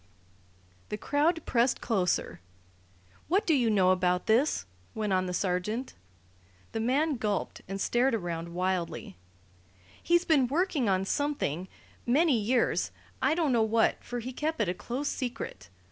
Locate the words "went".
4.95-5.13